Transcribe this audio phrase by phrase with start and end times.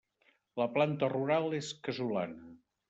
[0.61, 2.55] La planta rural és casolana.